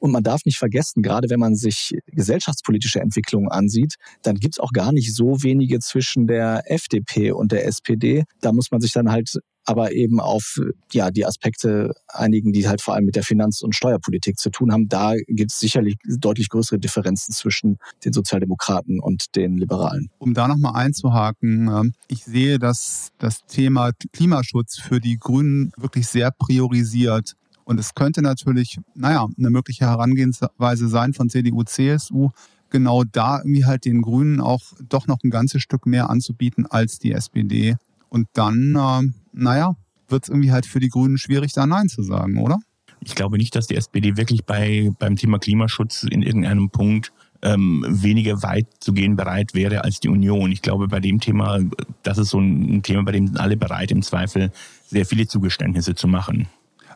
Und 0.00 0.10
man 0.10 0.22
darf 0.22 0.40
nicht 0.44 0.58
vergessen, 0.58 1.02
gerade 1.02 1.30
wenn 1.30 1.40
man 1.40 1.54
sich 1.54 1.94
gesellschaftspolitische 2.06 3.00
Entwicklungen 3.00 3.48
ansieht, 3.48 3.94
dann 4.22 4.36
gibt 4.36 4.54
es 4.54 4.58
auch 4.58 4.72
gar 4.72 4.92
nicht 4.92 5.14
so 5.14 5.42
wenige 5.42 5.78
zwischen 5.78 6.26
der 6.26 6.62
FDP 6.70 7.32
und 7.32 7.52
der 7.52 7.66
SPD. 7.66 8.24
Da 8.40 8.52
muss 8.52 8.70
man 8.70 8.80
sich 8.80 8.92
dann 8.92 9.10
halt 9.10 9.38
aber 9.64 9.92
eben 9.92 10.20
auf 10.20 10.56
ja, 10.92 11.10
die 11.10 11.24
Aspekte 11.24 11.92
einigen, 12.08 12.52
die 12.52 12.66
halt 12.68 12.80
vor 12.82 12.94
allem 12.94 13.04
mit 13.04 13.16
der 13.16 13.22
Finanz- 13.22 13.62
und 13.62 13.74
Steuerpolitik 13.74 14.38
zu 14.38 14.50
tun 14.50 14.72
haben. 14.72 14.88
Da 14.88 15.14
gibt 15.28 15.52
es 15.52 15.60
sicherlich 15.60 15.96
deutlich 16.04 16.48
größere 16.48 16.78
Differenzen 16.78 17.32
zwischen 17.32 17.78
den 18.04 18.12
Sozialdemokraten 18.12 19.00
und 19.00 19.36
den 19.36 19.58
Liberalen. 19.58 20.10
Um 20.18 20.34
da 20.34 20.48
nochmal 20.48 20.74
einzuhaken, 20.74 21.68
ähm, 21.68 21.92
ich 22.08 22.24
sehe, 22.24 22.58
dass 22.58 23.10
das 23.18 23.44
Thema 23.46 23.90
Klimaschutz 24.12 24.78
für 24.78 25.00
die 25.00 25.18
Grünen 25.18 25.70
wirklich 25.76 26.08
sehr 26.08 26.30
priorisiert. 26.30 27.34
Und 27.70 27.78
es 27.78 27.94
könnte 27.94 28.20
natürlich, 28.20 28.80
naja, 28.96 29.28
eine 29.38 29.48
mögliche 29.48 29.84
Herangehensweise 29.86 30.88
sein 30.88 31.12
von 31.12 31.30
CDU, 31.30 31.62
CSU, 31.62 32.30
genau 32.68 33.04
da 33.04 33.38
irgendwie 33.38 33.64
halt 33.64 33.84
den 33.84 34.02
Grünen 34.02 34.40
auch 34.40 34.60
doch 34.88 35.06
noch 35.06 35.18
ein 35.22 35.30
ganzes 35.30 35.62
Stück 35.62 35.86
mehr 35.86 36.10
anzubieten 36.10 36.66
als 36.66 36.98
die 36.98 37.12
SPD. 37.12 37.76
Und 38.08 38.26
dann, 38.32 38.74
äh, 38.74 39.08
naja, 39.32 39.76
wird 40.08 40.24
es 40.24 40.30
irgendwie 40.30 40.50
halt 40.50 40.66
für 40.66 40.80
die 40.80 40.88
Grünen 40.88 41.16
schwierig, 41.16 41.52
da 41.52 41.64
Nein 41.64 41.88
zu 41.88 42.02
sagen, 42.02 42.38
oder? 42.38 42.58
Ich 43.04 43.14
glaube 43.14 43.38
nicht, 43.38 43.54
dass 43.54 43.68
die 43.68 43.76
SPD 43.76 44.16
wirklich 44.16 44.44
bei, 44.44 44.90
beim 44.98 45.14
Thema 45.14 45.38
Klimaschutz 45.38 46.02
in 46.02 46.22
irgendeinem 46.22 46.70
Punkt 46.70 47.12
ähm, 47.40 47.86
weniger 47.88 48.42
weit 48.42 48.66
zu 48.80 48.92
gehen 48.92 49.14
bereit 49.14 49.54
wäre 49.54 49.84
als 49.84 50.00
die 50.00 50.08
Union. 50.08 50.50
Ich 50.50 50.62
glaube, 50.62 50.88
bei 50.88 50.98
dem 50.98 51.20
Thema, 51.20 51.60
das 52.02 52.18
ist 52.18 52.30
so 52.30 52.40
ein 52.40 52.82
Thema, 52.82 53.04
bei 53.04 53.12
dem 53.12 53.28
sind 53.28 53.38
alle 53.38 53.56
bereit, 53.56 53.92
im 53.92 54.02
Zweifel 54.02 54.50
sehr 54.88 55.06
viele 55.06 55.28
Zugeständnisse 55.28 55.94
zu 55.94 56.08
machen. 56.08 56.48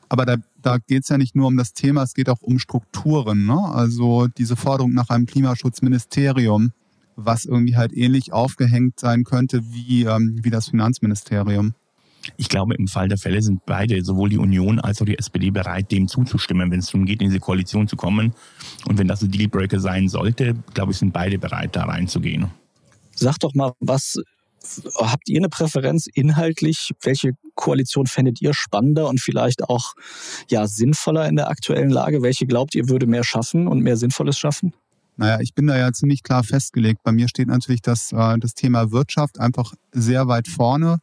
Aber 0.08 0.26
da, 0.26 0.36
da 0.62 0.78
geht 0.78 1.02
es 1.02 1.08
ja 1.08 1.18
nicht 1.18 1.34
nur 1.34 1.48
um 1.48 1.56
das 1.56 1.72
Thema, 1.72 2.02
es 2.02 2.14
geht 2.14 2.28
auch 2.28 2.42
um 2.42 2.58
Strukturen. 2.58 3.46
Ne? 3.46 3.58
Also 3.58 4.28
diese 4.28 4.56
Forderung 4.56 4.92
nach 4.92 5.08
einem 5.08 5.26
Klimaschutzministerium, 5.26 6.72
was 7.16 7.44
irgendwie 7.44 7.76
halt 7.76 7.92
ähnlich 7.92 8.32
aufgehängt 8.32 9.00
sein 9.00 9.24
könnte 9.24 9.62
wie, 9.70 10.04
ähm, 10.04 10.38
wie 10.42 10.50
das 10.50 10.68
Finanzministerium. 10.68 11.74
Ich 12.36 12.48
glaube, 12.48 12.74
im 12.74 12.88
Fall 12.88 13.08
der 13.08 13.18
Fälle 13.18 13.42
sind 13.42 13.66
beide, 13.66 14.02
sowohl 14.02 14.30
die 14.30 14.38
Union 14.38 14.80
als 14.80 15.00
auch 15.02 15.06
die 15.06 15.18
SPD, 15.18 15.50
bereit, 15.50 15.92
dem 15.92 16.08
zuzustimmen, 16.08 16.70
wenn 16.70 16.78
es 16.78 16.86
darum 16.86 17.04
geht, 17.04 17.20
in 17.20 17.28
diese 17.28 17.40
Koalition 17.40 17.86
zu 17.86 17.96
kommen. 17.96 18.32
Und 18.86 18.98
wenn 18.98 19.08
das 19.08 19.22
ein 19.22 19.30
Dealbreaker 19.30 19.78
sein 19.78 20.08
sollte, 20.08 20.54
glaube 20.72 20.92
ich, 20.92 20.98
sind 20.98 21.12
beide 21.12 21.38
bereit, 21.38 21.76
da 21.76 21.84
reinzugehen. 21.84 22.46
Sag 23.14 23.38
doch 23.40 23.54
mal, 23.54 23.72
was 23.80 24.16
habt 24.96 25.28
ihr 25.28 25.38
eine 25.38 25.48
Präferenz 25.48 26.06
inhaltlich? 26.06 26.92
Welche 27.02 27.32
Koalition 27.54 28.06
fändet 28.06 28.40
ihr 28.40 28.54
spannender 28.54 29.08
und 29.08 29.20
vielleicht 29.20 29.64
auch 29.64 29.94
ja, 30.48 30.66
sinnvoller 30.66 31.28
in 31.28 31.36
der 31.36 31.48
aktuellen 31.48 31.90
Lage? 31.90 32.22
Welche 32.22 32.46
glaubt 32.46 32.74
ihr 32.74 32.88
würde 32.88 33.06
mehr 33.06 33.24
schaffen 33.24 33.68
und 33.68 33.80
mehr 33.80 33.96
Sinnvolles 33.96 34.38
schaffen? 34.38 34.74
Naja, 35.16 35.40
ich 35.40 35.54
bin 35.54 35.66
da 35.66 35.78
ja 35.78 35.92
ziemlich 35.92 36.22
klar 36.22 36.42
festgelegt. 36.42 37.02
Bei 37.04 37.12
mir 37.12 37.28
steht 37.28 37.48
natürlich 37.48 37.82
das, 37.82 38.12
äh, 38.12 38.38
das 38.38 38.54
Thema 38.54 38.90
Wirtschaft 38.90 39.38
einfach 39.38 39.74
sehr 39.92 40.26
weit 40.26 40.48
vorne. 40.48 40.98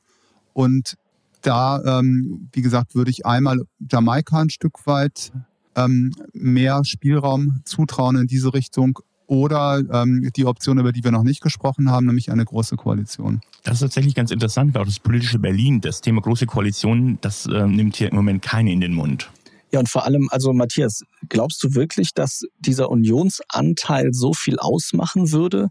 Und 0.54 0.98
da, 1.42 2.00
ähm, 2.00 2.50
wie 2.52 2.62
gesagt, 2.62 2.94
würde 2.94 3.12
ich 3.12 3.26
einmal 3.26 3.62
Jamaika 3.90 4.42
ein 4.42 4.50
Stück 4.50 4.86
weit 4.86 5.32
ähm, 5.76 6.14
mehr 6.34 6.84
Spielraum 6.84 7.62
zutrauen 7.64 8.18
in 8.18 8.28
diese 8.28 8.54
Richtung 8.54 9.00
oder 9.32 9.82
ähm, 9.94 10.30
die 10.36 10.46
Option, 10.46 10.78
über 10.78 10.92
die 10.92 11.06
wir 11.06 11.12
noch 11.12 11.24
nicht 11.24 11.42
gesprochen 11.42 11.90
haben, 11.90 12.06
nämlich 12.06 12.34
eine 12.34 12.44
große 12.44 12.76
Koalition. 12.76 13.40
Das 13.64 13.76
ist 13.76 13.80
tatsächlich 13.80 14.14
ganz 14.14 14.30
interessant, 14.30 14.74
weil 14.74 14.82
auch 14.82 14.86
das 14.86 15.00
politische 15.00 15.40
Berlin, 15.40 15.80
das 15.80 16.02
Thema 16.02 16.20
große 16.20 16.46
Koalition, 16.48 17.18
das 17.22 17.46
äh, 17.46 17.66
nimmt 17.66 17.96
hier 17.96 18.10
im 18.10 18.16
Moment 18.16 18.42
keine 18.42 18.74
in 18.74 18.82
den 18.82 18.94
Mund. 18.94 19.32
Ja, 19.72 19.80
und 19.80 19.90
vor 19.90 20.06
allem, 20.06 20.28
also 20.32 20.52
Matthias, 20.52 21.04
glaubst 21.30 21.64
du 21.64 21.76
wirklich, 21.76 22.14
dass 22.14 22.44
dieser 22.60 22.90
Unionsanteil 22.90 24.10
so 24.12 24.34
viel 24.34 24.60
ausmachen 24.60 25.32
würde? 25.32 25.70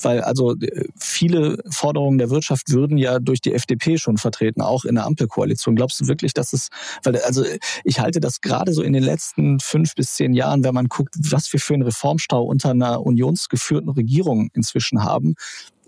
Weil 0.00 0.20
also 0.20 0.54
äh, 0.54 0.84
viele 0.98 1.58
Forderungen 1.70 2.18
der 2.18 2.30
Wirtschaft 2.30 2.70
würden 2.70 2.98
ja 2.98 3.18
durch 3.18 3.40
die 3.40 3.54
FDP 3.54 3.98
schon 3.98 4.16
vertreten, 4.16 4.60
auch 4.60 4.84
in 4.84 4.94
der 4.94 5.06
Ampelkoalition. 5.06 5.76
Glaubst 5.76 6.00
du 6.00 6.08
wirklich, 6.08 6.34
dass 6.34 6.52
es, 6.52 6.68
weil 7.02 7.16
also 7.22 7.44
ich 7.84 8.00
halte 8.00 8.20
das 8.20 8.40
gerade 8.40 8.72
so 8.72 8.82
in 8.82 8.92
den 8.92 9.02
letzten 9.02 9.58
fünf 9.60 9.94
bis 9.94 10.14
zehn 10.14 10.34
Jahren, 10.34 10.62
wenn 10.62 10.74
man 10.74 10.86
guckt, 10.86 11.14
was 11.18 11.52
wir 11.52 11.58
für 11.58 11.74
einen 11.74 11.82
Reformstau 11.82 12.42
unter 12.42 12.70
einer 12.70 13.04
unionsgeführten 13.04 13.88
Regierung 13.88 14.50
inzwischen 14.52 15.02
haben, 15.02 15.34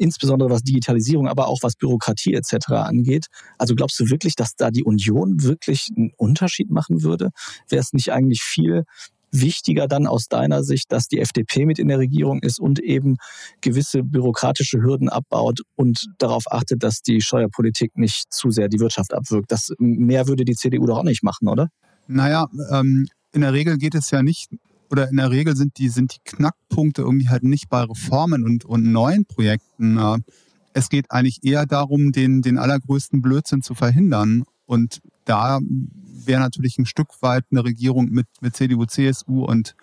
insbesondere 0.01 0.51
was 0.51 0.63
Digitalisierung, 0.63 1.29
aber 1.29 1.49
auch 1.49 1.63
was 1.63 1.77
Bürokratie 1.77 2.35
etc. 2.35 2.71
angeht. 2.71 3.27
Also 3.59 3.75
glaubst 3.75 4.01
du 4.01 4.09
wirklich, 4.09 4.35
dass 4.35 4.57
da 4.57 4.71
die 4.71 4.85
Union 4.85 5.43
wirklich 5.43 5.89
einen 5.97 6.13
Unterschied 6.17 6.71
machen 6.71 7.03
würde? 7.03 7.31
Wäre 7.69 7.83
es 7.83 7.93
nicht 7.93 8.13
eigentlich 8.13 8.43
viel 8.43 8.85
wichtiger 9.33 9.87
dann 9.87 10.07
aus 10.07 10.27
deiner 10.27 10.65
Sicht, 10.65 10.91
dass 10.91 11.07
die 11.07 11.21
FDP 11.21 11.67
mit 11.67 11.79
in 11.79 11.89
der 11.89 11.99
Regierung 11.99 12.41
ist 12.43 12.59
und 12.59 12.81
eben 12.81 13.17
gewisse 13.61 14.03
bürokratische 14.03 14.83
Hürden 14.83 15.09
abbaut 15.09 15.61
und 15.77 16.07
darauf 16.19 16.45
achtet, 16.51 16.83
dass 16.83 17.03
die 17.03 17.21
Steuerpolitik 17.21 17.97
nicht 17.97 18.33
zu 18.33 18.51
sehr 18.51 18.69
die 18.69 18.81
Wirtschaft 18.81 19.15
abwirkt. 19.15 19.53
Das 19.53 19.73
mehr 19.79 20.27
würde 20.27 20.45
die 20.45 20.57
CDU 20.57 20.87
doch 20.87 20.99
auch 20.99 21.05
nicht 21.05 21.23
machen, 21.23 21.49
oder? 21.49 21.69
Naja, 22.09 22.49
ähm, 22.73 23.07
in 23.33 23.43
der 23.43 23.53
Regel 23.53 23.79
geht 23.79 23.95
es 23.95 24.11
ja 24.11 24.23
nicht, 24.23 24.51
oder 24.91 25.09
in 25.09 25.17
der 25.17 25.31
Regel 25.31 25.57
sind 25.57 25.79
die, 25.79 25.89
sind 25.89 26.17
die 26.17 26.21
Knackpunkte 26.25 27.03
irgendwie 27.03 27.29
halt 27.29 27.45
nicht 27.45 27.69
bei 27.69 27.83
Reformen 27.83 28.45
und, 28.45 28.65
und 28.65 28.91
neuen 28.91 29.25
Projekten. 29.25 29.99
Es 30.73 30.89
geht 30.89 31.11
eigentlich 31.11 31.41
eher 31.43 31.67
darum, 31.67 32.13
den, 32.13 32.43
den 32.43 32.59
allergrößten 32.59 33.23
Blödsinn 33.23 33.63
zu 33.63 33.75
verhindern. 33.75 34.45
Und 34.67 35.01
da 35.25 35.61
wäre 36.27 36.41
natürlich 36.41 36.79
ein 36.79 36.87
Stück 36.87 37.23
weit 37.23 37.45
eine 37.51 37.65
Regierung 37.65 38.07
mit, 38.11 38.27
mit 38.41 38.57
CDU, 38.57 38.85
CSU 38.85 39.45
und, 39.45 39.75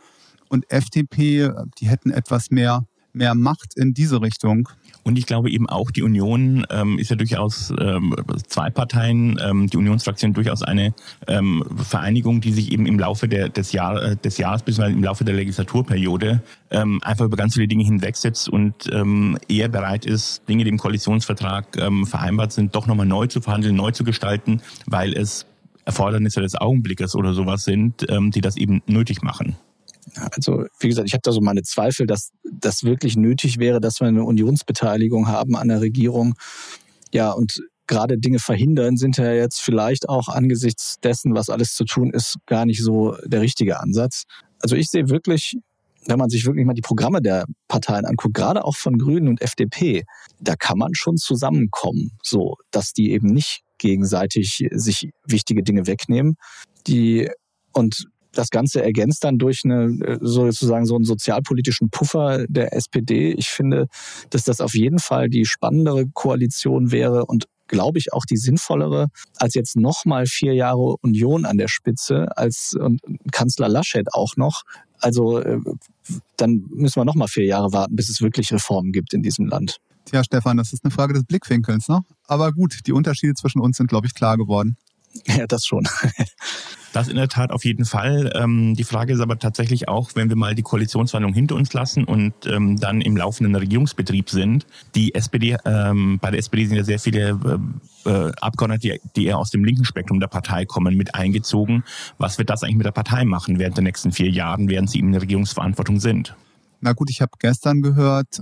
und 0.50 0.70
FDP, 0.72 1.52
die 1.80 1.88
hätten 1.88 2.12
etwas 2.12 2.52
mehr, 2.52 2.86
mehr 3.18 3.36
Macht 3.36 3.76
in 3.76 3.94
diese 3.94 4.22
Richtung. 4.22 4.70
Und 5.04 5.18
ich 5.18 5.26
glaube 5.26 5.50
eben 5.50 5.70
auch, 5.70 5.90
die 5.90 6.02
Union 6.02 6.66
ähm, 6.70 7.00
ist 7.00 7.10
ja 7.10 7.16
durchaus 7.16 7.74
ähm, 7.80 8.14
zwei 8.48 8.70
Parteien, 8.70 9.40
ähm, 9.42 9.68
die 9.70 9.78
Unionsfraktion 9.78 10.34
durchaus 10.34 10.64
eine 10.64 10.94
ähm, 11.28 11.64
Vereinigung, 11.78 12.42
die 12.42 12.52
sich 12.52 12.74
eben 12.74 12.86
im 12.86 13.00
Laufe 13.00 13.28
der, 13.30 13.48
des, 13.48 13.72
Jahr, 13.72 14.02
äh, 14.04 14.16
des 14.18 14.38
Jahres 14.38 14.64
bzw. 14.64 14.92
im 14.92 15.04
Laufe 15.04 15.24
der 15.24 15.36
Legislaturperiode 15.36 16.42
ähm, 16.72 17.00
einfach 17.04 17.26
über 17.26 17.38
ganz 17.38 17.54
viele 17.54 17.68
Dinge 17.68 17.86
hinwegsetzt 17.86 18.50
und 18.50 18.74
ähm, 18.92 19.38
eher 19.48 19.70
bereit 19.70 20.06
ist, 20.06 20.42
Dinge, 20.50 20.66
die 20.66 20.70
im 20.70 20.78
Koalitionsvertrag 20.78 21.78
ähm, 21.78 22.06
vereinbart 22.06 22.52
sind, 22.52 22.76
doch 22.76 22.86
nochmal 22.86 23.06
neu 23.06 23.28
zu 23.28 23.40
verhandeln, 23.40 23.76
neu 23.76 23.92
zu 23.92 24.04
gestalten, 24.04 24.62
weil 24.86 25.14
es 25.14 25.46
Erfordernisse 25.86 26.42
des 26.42 26.56
Augenblickes 26.56 27.16
oder 27.16 27.34
sowas 27.34 27.64
sind, 27.64 28.06
ähm, 28.10 28.32
die 28.32 28.42
das 28.42 28.58
eben 28.58 28.82
nötig 28.88 29.22
machen. 29.22 29.56
Also, 30.32 30.66
wie 30.80 30.88
gesagt, 30.88 31.08
ich 31.08 31.14
habe 31.14 31.22
da 31.24 31.32
so 31.32 31.42
meine 31.42 31.64
Zweifel, 31.64 32.08
dass 32.08 32.32
das 32.44 32.84
wirklich 32.84 33.16
nötig 33.18 33.60
wäre, 33.60 33.80
dass 33.80 34.00
wir 34.00 34.08
eine 34.08 34.24
Unionsbeteiligung 34.24 35.28
haben 35.28 35.56
an 35.56 35.68
der 35.68 35.82
Regierung. 35.82 36.36
Ja, 37.14 37.32
und 37.32 37.62
gerade 37.88 38.18
Dinge 38.18 38.40
verhindern 38.40 38.98
sind 38.98 39.18
ja 39.18 39.32
jetzt 39.32 39.62
vielleicht 39.62 40.10
auch 40.10 40.28
angesichts 40.28 40.98
dessen, 41.02 41.34
was 41.34 41.50
alles 41.50 41.74
zu 41.74 41.86
tun 41.86 42.12
ist, 42.12 42.36
gar 42.46 42.66
nicht 42.66 42.84
so 42.84 43.16
der 43.26 43.42
richtige 43.42 43.80
Ansatz. 43.80 44.24
Also 44.60 44.76
ich 44.76 44.88
sehe 44.88 45.10
wirklich, 45.10 45.56
wenn 46.06 46.20
man 46.20 46.30
sich 46.30 46.46
wirklich 46.46 46.66
mal 46.66 46.74
die 46.74 46.82
Programme 46.82 47.22
der 47.22 47.46
Parteien 47.68 48.06
anguckt, 48.06 48.34
gerade 48.34 48.66
auch 48.66 48.76
von 48.76 48.98
Grünen 48.98 49.28
und 49.28 49.42
FDP, 49.42 50.04
da 50.40 50.56
kann 50.56 50.78
man 50.78 50.94
schon 50.94 51.18
zusammenkommen, 51.18 52.12
so 52.24 52.56
dass 52.72 52.94
die 52.94 53.12
eben 53.12 53.28
nicht 53.28 53.62
gegenseitig 53.78 54.68
sich 54.72 55.10
wichtige 55.26 55.64
Dinge 55.64 55.88
wegnehmen. 55.88 56.36
Die, 56.88 57.30
und 57.74 58.08
das 58.38 58.50
Ganze 58.50 58.84
ergänzt 58.84 59.24
dann 59.24 59.38
durch 59.38 59.62
eine, 59.64 60.20
sozusagen 60.22 60.86
so 60.86 60.96
einen 60.96 61.06
sozialpolitischen 61.06 61.90
Puffer 61.90 62.46
der 62.48 62.74
SPD. 62.74 63.34
Ich 63.34 63.48
finde, 63.48 63.88
dass 64.30 64.44
das 64.44 64.62
auf 64.62 64.74
jeden 64.76 65.00
Fall 65.00 65.30
die 65.30 65.46
spannendere 65.46 66.06
Koalition 66.08 66.92
wäre 66.92 67.26
und 67.26 67.46
glaube 67.68 68.00
ich, 68.00 68.14
auch 68.14 68.26
die 68.26 68.38
sinnvollere, 68.38 69.08
als 69.36 69.54
jetzt 69.54 69.76
nochmal 69.76 70.26
vier 70.26 70.54
Jahre 70.54 70.96
Union 71.02 71.46
an 71.46 71.58
der 71.58 71.68
Spitze, 71.68 72.28
als 72.38 72.74
und 72.80 73.02
Kanzler 73.32 73.68
Laschet 73.68 74.14
auch 74.14 74.38
noch. 74.38 74.64
Also 75.00 75.40
äh, 75.40 75.60
dann 76.38 76.66
müssen 76.70 77.00
wir 77.00 77.06
nochmal 77.06 77.28
vier 77.28 77.46
Jahre 77.46 77.74
warten, 77.74 77.96
bis 77.96 78.10
es 78.10 78.22
wirklich 78.22 78.52
Reformen 78.52 78.92
gibt 78.92 79.14
in 79.14 79.22
diesem 79.22 79.48
Land. 79.48 79.78
Tja, 80.06 80.24
Stefan, 80.24 80.58
das 80.58 80.72
ist 80.72 80.86
eine 80.86 80.92
Frage 80.92 81.14
des 81.14 81.26
Blickwinkels, 81.26 81.90
ne? 81.90 82.02
Aber 82.28 82.54
gut, 82.54 82.80
die 82.88 82.94
Unterschiede 82.94 83.34
zwischen 83.34 83.60
uns 83.60 83.78
sind, 83.78 83.88
glaube 83.88 84.08
ich, 84.08 84.14
klar 84.14 84.38
geworden. 84.38 84.78
Ja, 85.26 85.48
das 85.48 85.66
schon. 85.66 85.88
Das 86.94 87.10
in 87.10 87.16
der 87.16 87.28
Tat 87.28 87.52
auf 87.52 87.64
jeden 87.64 87.86
Fall. 87.86 88.32
Ähm, 88.34 88.74
die 88.74 88.84
Frage 88.84 89.14
ist 89.14 89.20
aber 89.20 89.38
tatsächlich 89.38 89.88
auch, 89.88 90.12
wenn 90.16 90.30
wir 90.30 90.36
mal 90.36 90.56
die 90.56 90.64
Koalitionsverhandlungen 90.64 91.36
hinter 91.36 91.54
uns 91.54 91.72
lassen 91.74 92.06
und 92.06 92.34
ähm, 92.48 92.80
dann 92.80 93.02
im 93.02 93.16
laufenden 93.16 93.54
Regierungsbetrieb 93.54 94.32
sind. 94.32 94.66
Die 94.96 95.14
SPD, 95.14 95.58
ähm, 95.66 96.18
bei 96.20 96.32
der 96.32 96.40
SPD 96.40 96.66
sind 96.66 96.78
ja 96.78 96.84
sehr 96.84 96.98
viele 96.98 97.62
äh, 98.06 98.10
äh, 98.10 98.32
Abgeordnete, 98.42 99.00
die 99.16 99.26
eher 99.26 99.38
aus 99.38 99.52
dem 99.52 99.64
linken 99.64 99.86
Spektrum 99.86 100.20
der 100.20 100.28
Partei 100.28 100.66
kommen, 100.66 100.96
mit 100.96 101.14
eingezogen. 101.14 101.84
Was 102.18 102.40
wird 102.40 102.50
das 102.50 102.64
eigentlich 102.64 102.78
mit 102.78 102.88
der 102.88 102.92
Partei 102.92 103.26
machen 103.26 103.60
während 103.60 103.78
der 103.78 103.84
nächsten 103.84 104.12
vier 104.12 104.32
Jahren, 104.32 104.68
während 104.68 104.90
sie 104.90 104.98
in 104.98 105.12
der 105.12 105.22
Regierungsverantwortung 105.22 106.00
sind? 106.00 106.36
Na 106.82 106.94
gut, 106.94 107.12
ich 107.12 107.22
habe 107.22 107.34
gestern 107.38 107.84
gehört, 107.84 108.42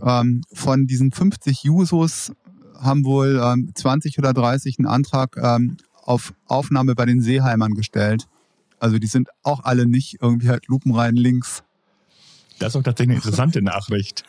von 0.54 0.88
diesen 0.88 1.12
50 1.12 1.64
Jusos 1.64 2.32
haben 2.80 3.04
wohl 3.04 3.42
ähm, 3.44 3.72
20 3.74 4.18
oder 4.20 4.34
30 4.34 4.80
einen 4.80 4.88
Antrag 4.88 5.36
ähm, 5.38 5.78
auf 6.06 6.34
Aufnahme 6.48 6.96
bei 6.96 7.06
den 7.06 7.22
Seeheimern 7.22 7.74
gestellt. 7.74 8.28
Also 8.80 9.00
die 9.00 9.08
sind 9.08 9.30
auch 9.44 9.64
alle 9.64 9.88
nicht 9.88 10.18
irgendwie 10.22 10.50
halt 10.50 10.68
lupenrein 10.68 11.16
links. 11.16 11.64
Das 12.60 12.70
ist 12.70 12.76
auch 12.78 12.84
tatsächlich 12.84 13.18
eine 13.18 13.24
interessante 13.24 13.62
Nachricht. 13.62 14.24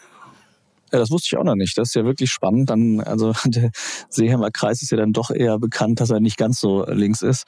Ja, 0.93 1.01
das 1.01 1.11
wusste 1.11 1.29
ich 1.33 1.37
auch 1.37 1.45
noch 1.45 1.57
nicht. 1.57 1.77
Das 1.77 1.89
ist 1.89 1.95
ja 1.95 2.05
wirklich 2.05 2.31
spannend. 2.31 2.71
Dann, 2.71 3.01
also 3.01 3.35
der 3.45 3.71
Seeheimer 4.09 4.51
Kreis 4.51 4.83
ist 4.83 4.91
ja 4.91 4.97
dann 4.97 5.13
doch 5.13 5.31
eher 5.31 5.59
bekannt, 5.59 6.01
dass 6.01 6.11
er 6.11 6.21
nicht 6.21 6.37
ganz 6.37 6.61
so 6.61 6.85
links 6.87 7.23
ist. 7.23 7.45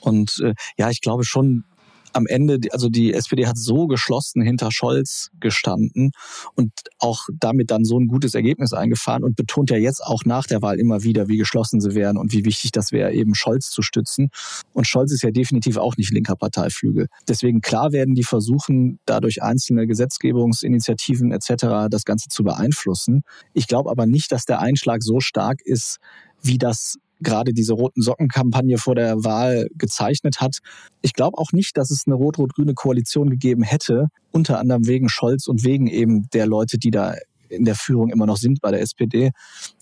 Und 0.00 0.40
äh, 0.42 0.54
ja, 0.76 0.90
ich 0.90 1.00
glaube 1.00 1.24
schon, 1.24 1.64
am 2.12 2.26
Ende, 2.26 2.58
also 2.72 2.88
die 2.88 3.12
SPD 3.12 3.46
hat 3.46 3.58
so 3.58 3.86
geschlossen 3.86 4.42
hinter 4.42 4.70
Scholz 4.70 5.30
gestanden 5.40 6.12
und 6.54 6.72
auch 6.98 7.26
damit 7.38 7.70
dann 7.70 7.84
so 7.84 7.98
ein 7.98 8.08
gutes 8.08 8.34
Ergebnis 8.34 8.72
eingefahren 8.72 9.24
und 9.24 9.36
betont 9.36 9.70
ja 9.70 9.76
jetzt 9.76 10.02
auch 10.04 10.24
nach 10.24 10.46
der 10.46 10.62
Wahl 10.62 10.78
immer 10.78 11.02
wieder, 11.02 11.28
wie 11.28 11.36
geschlossen 11.36 11.80
sie 11.80 11.94
wären 11.94 12.16
und 12.16 12.32
wie 12.32 12.44
wichtig 12.44 12.72
das 12.72 12.92
wäre, 12.92 13.12
eben 13.12 13.34
Scholz 13.34 13.70
zu 13.70 13.82
stützen. 13.82 14.30
Und 14.72 14.86
Scholz 14.86 15.12
ist 15.12 15.22
ja 15.22 15.30
definitiv 15.30 15.76
auch 15.76 15.96
nicht 15.96 16.12
linker 16.12 16.36
Parteiflügel. 16.36 17.08
Deswegen 17.28 17.60
klar 17.60 17.92
werden 17.92 18.14
die 18.14 18.24
versuchen, 18.24 18.98
dadurch 19.06 19.42
einzelne 19.42 19.86
Gesetzgebungsinitiativen 19.86 21.32
etc. 21.32 21.88
das 21.90 22.04
Ganze 22.04 22.28
zu 22.28 22.44
beeinflussen. 22.44 23.22
Ich 23.52 23.66
glaube 23.66 23.90
aber 23.90 24.06
nicht, 24.06 24.32
dass 24.32 24.44
der 24.44 24.60
Einschlag 24.60 25.02
so 25.02 25.20
stark 25.20 25.60
ist, 25.64 25.98
wie 26.42 26.58
das 26.58 26.98
gerade 27.20 27.52
diese 27.52 27.72
roten 27.72 28.02
Socken-Kampagne 28.02 28.78
vor 28.78 28.94
der 28.94 29.24
Wahl 29.24 29.68
gezeichnet 29.74 30.40
hat. 30.40 30.58
Ich 31.02 31.12
glaube 31.12 31.38
auch 31.38 31.52
nicht, 31.52 31.76
dass 31.76 31.90
es 31.90 32.04
eine 32.06 32.14
rot-rot-grüne 32.14 32.74
Koalition 32.74 33.30
gegeben 33.30 33.62
hätte, 33.62 34.08
unter 34.30 34.58
anderem 34.58 34.86
wegen 34.86 35.08
Scholz 35.08 35.46
und 35.46 35.64
wegen 35.64 35.86
eben 35.86 36.28
der 36.30 36.46
Leute, 36.46 36.78
die 36.78 36.90
da 36.90 37.14
in 37.48 37.64
der 37.64 37.74
Führung 37.74 38.10
immer 38.10 38.26
noch 38.26 38.36
sind 38.36 38.60
bei 38.60 38.70
der 38.70 38.80
SPD, 38.80 39.30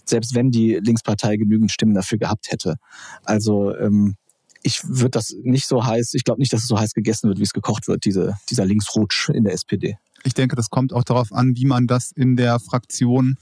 selbst 0.04 0.34
wenn 0.34 0.50
die 0.50 0.78
Linkspartei 0.82 1.36
genügend 1.36 1.72
Stimmen 1.72 1.94
dafür 1.94 2.18
gehabt 2.18 2.50
hätte. 2.50 2.76
Also 3.24 3.74
ähm, 3.76 4.16
ich 4.62 4.80
würde 4.84 5.10
das 5.10 5.34
nicht 5.42 5.66
so 5.66 5.84
heiß, 5.84 6.14
ich 6.14 6.24
glaube 6.24 6.40
nicht, 6.40 6.52
dass 6.52 6.62
es 6.62 6.68
so 6.68 6.78
heiß 6.78 6.92
gegessen 6.92 7.28
wird, 7.28 7.38
wie 7.38 7.44
es 7.44 7.52
gekocht 7.52 7.88
wird, 7.88 8.04
diese, 8.04 8.34
dieser 8.50 8.64
Linksrutsch 8.64 9.28
in 9.30 9.44
der 9.44 9.52
SPD. 9.52 9.96
Ich 10.24 10.34
denke, 10.34 10.56
das 10.56 10.70
kommt 10.70 10.92
auch 10.92 11.04
darauf 11.04 11.32
an, 11.32 11.54
wie 11.54 11.66
man 11.66 11.86
das 11.86 12.10
in 12.12 12.36
der 12.36 12.58
Fraktion 12.58 13.36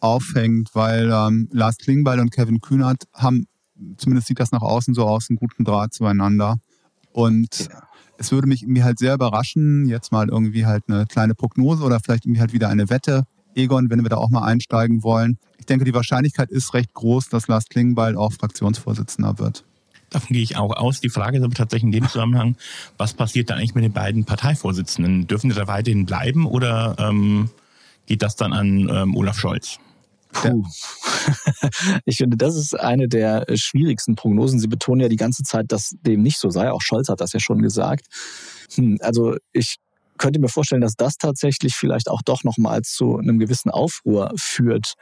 aufhängt, 0.00 0.70
weil 0.74 1.10
ähm, 1.12 1.48
Lars 1.52 1.78
Klingbeil 1.78 2.20
und 2.20 2.32
Kevin 2.32 2.60
Kühnert 2.60 3.04
haben, 3.14 3.46
zumindest 3.96 4.28
sieht 4.28 4.40
das 4.40 4.52
nach 4.52 4.62
außen 4.62 4.94
so 4.94 5.06
aus, 5.06 5.28
einen 5.30 5.36
guten 5.36 5.64
Draht 5.64 5.92
zueinander. 5.92 6.58
Und 7.12 7.68
ja. 7.70 7.82
es 8.18 8.32
würde 8.32 8.48
mich 8.48 8.62
irgendwie 8.62 8.82
halt 8.82 8.98
sehr 8.98 9.14
überraschen, 9.14 9.86
jetzt 9.86 10.12
mal 10.12 10.28
irgendwie 10.28 10.66
halt 10.66 10.84
eine 10.88 11.06
kleine 11.06 11.34
Prognose 11.34 11.84
oder 11.84 12.00
vielleicht 12.00 12.24
irgendwie 12.24 12.40
halt 12.40 12.52
wieder 12.52 12.68
eine 12.68 12.90
Wette. 12.90 13.24
Egon, 13.54 13.90
wenn 13.90 14.02
wir 14.02 14.10
da 14.10 14.16
auch 14.16 14.30
mal 14.30 14.44
einsteigen 14.44 15.02
wollen. 15.02 15.38
Ich 15.58 15.66
denke, 15.66 15.84
die 15.84 15.94
Wahrscheinlichkeit 15.94 16.50
ist 16.50 16.72
recht 16.72 16.94
groß, 16.94 17.28
dass 17.28 17.48
Lars 17.48 17.66
Klingbeil 17.68 18.16
auch 18.16 18.32
Fraktionsvorsitzender 18.32 19.38
wird. 19.38 19.64
Davon 20.10 20.34
gehe 20.34 20.42
ich 20.42 20.56
auch 20.56 20.76
aus. 20.76 21.00
Die 21.00 21.08
Frage 21.08 21.38
ist 21.38 21.44
aber 21.44 21.54
tatsächlich 21.54 21.84
in 21.84 21.92
dem 21.92 22.08
Zusammenhang, 22.08 22.56
was 22.98 23.14
passiert 23.14 23.50
da 23.50 23.54
eigentlich 23.54 23.74
mit 23.74 23.84
den 23.84 23.92
beiden 23.92 24.24
Parteivorsitzenden? 24.24 25.26
Dürfen 25.26 25.50
die 25.50 25.56
da 25.56 25.68
weiterhin 25.68 26.04
bleiben 26.04 26.46
oder 26.46 26.96
ähm, 26.98 27.50
geht 28.06 28.22
das 28.22 28.34
dann 28.36 28.52
an 28.52 28.88
ähm, 28.92 29.16
Olaf 29.16 29.38
Scholz? 29.38 29.78
Puh. 30.32 30.64
ich 32.04 32.18
finde, 32.18 32.36
das 32.36 32.56
ist 32.56 32.78
eine 32.78 33.08
der 33.08 33.44
schwierigsten 33.54 34.14
Prognosen. 34.14 34.58
Sie 34.58 34.68
betonen 34.68 35.00
ja 35.00 35.08
die 35.08 35.16
ganze 35.16 35.42
Zeit, 35.42 35.72
dass 35.72 35.90
dem 36.02 36.22
nicht 36.22 36.38
so 36.38 36.50
sei. 36.50 36.70
Auch 36.70 36.82
Scholz 36.82 37.08
hat 37.08 37.20
das 37.20 37.32
ja 37.32 37.40
schon 37.40 37.62
gesagt. 37.62 38.06
Hm, 38.74 38.98
also 39.00 39.36
ich 39.52 39.76
könnte 40.18 40.40
mir 40.40 40.48
vorstellen, 40.48 40.82
dass 40.82 40.94
das 40.96 41.16
tatsächlich 41.16 41.74
vielleicht 41.74 42.08
auch 42.08 42.22
doch 42.22 42.44
nochmal 42.44 42.82
zu 42.82 43.16
einem 43.16 43.38
gewissen 43.38 43.70
Aufruhr 43.70 44.32
führt 44.36 44.94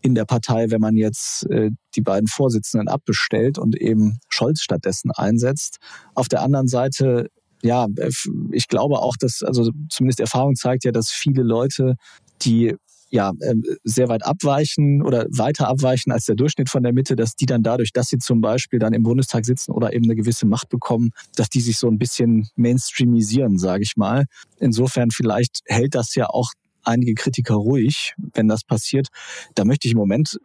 in 0.00 0.14
der 0.14 0.24
Partei, 0.24 0.70
wenn 0.70 0.80
man 0.80 0.96
jetzt 0.96 1.48
äh, 1.50 1.70
die 1.94 2.02
beiden 2.02 2.28
Vorsitzenden 2.28 2.88
abbestellt 2.88 3.58
und 3.58 3.76
eben 3.76 4.18
Scholz 4.28 4.60
stattdessen 4.60 5.10
einsetzt. 5.10 5.78
Auf 6.14 6.28
der 6.28 6.42
anderen 6.42 6.66
Seite 6.68 7.30
ja, 7.64 7.86
äh, 7.96 8.10
ich 8.52 8.68
glaube 8.68 8.98
auch, 8.98 9.16
dass, 9.18 9.42
also 9.42 9.70
zumindest 9.88 10.20
Erfahrung 10.20 10.54
zeigt 10.54 10.84
ja, 10.84 10.92
dass 10.92 11.10
viele 11.10 11.42
Leute, 11.42 11.96
die 12.42 12.76
ja, 13.14 13.30
ähm, 13.42 13.62
sehr 13.84 14.08
weit 14.08 14.26
abweichen 14.26 15.00
oder 15.00 15.26
weiter 15.30 15.68
abweichen 15.68 16.10
als 16.10 16.24
der 16.24 16.34
Durchschnitt 16.34 16.68
von 16.68 16.82
der 16.82 16.92
Mitte, 16.92 17.14
dass 17.14 17.36
die 17.36 17.46
dann 17.46 17.62
dadurch, 17.62 17.92
dass 17.92 18.08
sie 18.08 18.18
zum 18.18 18.40
Beispiel 18.40 18.80
dann 18.80 18.92
im 18.92 19.04
Bundestag 19.04 19.46
sitzen 19.46 19.70
oder 19.70 19.92
eben 19.92 20.04
eine 20.06 20.16
gewisse 20.16 20.46
Macht 20.46 20.68
bekommen, 20.68 21.12
dass 21.36 21.48
die 21.48 21.60
sich 21.60 21.78
so 21.78 21.86
ein 21.86 21.96
bisschen 21.96 22.48
mainstreamisieren, 22.56 23.56
sage 23.56 23.84
ich 23.84 23.92
mal. 23.96 24.24
Insofern 24.58 25.12
vielleicht 25.12 25.60
hält 25.66 25.94
das 25.94 26.16
ja 26.16 26.26
auch 26.28 26.50
einige 26.82 27.14
Kritiker 27.14 27.54
ruhig, 27.54 28.14
wenn 28.34 28.48
das 28.48 28.64
passiert. 28.64 29.06
Da 29.54 29.64
möchte 29.64 29.86
ich 29.86 29.92
im 29.92 29.98
Moment, 29.98 30.40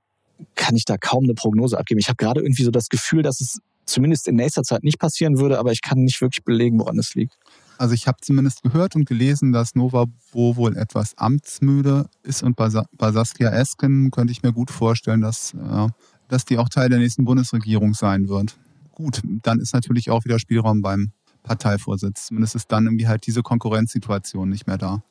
kann 0.53 0.75
ich 0.75 0.85
da 0.85 0.97
kaum 0.97 1.23
eine 1.23 1.33
Prognose 1.33 1.75
abgeben. 1.75 1.99
Ich 1.99 2.07
habe 2.07 2.17
gerade 2.17 2.41
irgendwie 2.41 2.63
so 2.63 2.71
das 2.71 2.89
Gefühl, 2.89 3.23
dass 3.23 3.41
es 3.41 3.57
zumindest 3.85 4.27
in 4.27 4.35
nächster 4.35 4.61
Zeit 4.61 4.83
nicht 4.83 4.99
passieren 4.99 5.39
würde, 5.39 5.57
aber 5.57 5.71
ich 5.71 5.81
kann 5.81 6.03
nicht 6.03 6.21
wirklich 6.21 6.43
belegen, 6.43 6.79
woran 6.79 6.99
es 6.99 7.15
liegt. 7.15 7.33
Also 7.79 7.93
ich 7.93 8.07
habe 8.07 8.17
zumindest 8.19 8.61
gehört 8.61 8.97
und 8.97 9.05
gelesen, 9.05 9.53
dass 9.53 9.73
Nova 9.73 10.03
Bo 10.33 10.57
wohl 10.57 10.75
etwas 10.75 11.17
amtsmüde 11.17 12.09
ist 12.23 12.43
und 12.43 12.57
bei, 12.57 12.67
bei 12.97 13.11
Saskia 13.13 13.51
Esken 13.51 14.11
könnte 14.11 14.33
ich 14.33 14.43
mir 14.43 14.51
gut 14.51 14.69
vorstellen, 14.69 15.21
dass, 15.21 15.53
äh, 15.53 15.87
dass 16.27 16.43
die 16.43 16.57
auch 16.57 16.67
Teil 16.67 16.89
der 16.89 16.99
nächsten 16.99 17.23
Bundesregierung 17.23 17.93
sein 17.93 18.27
wird. 18.27 18.59
Gut, 18.91 19.21
dann 19.43 19.61
ist 19.61 19.73
natürlich 19.73 20.09
auch 20.09 20.25
wieder 20.25 20.39
Spielraum 20.39 20.81
beim 20.81 21.13
Parteivorsitz. 21.43 22.25
Zumindest 22.27 22.55
ist 22.55 22.69
dann 22.69 22.85
irgendwie 22.85 23.07
halt 23.07 23.25
diese 23.25 23.43
Konkurrenzsituation 23.43 24.49
nicht 24.49 24.67
mehr 24.67 24.77
da. 24.77 25.01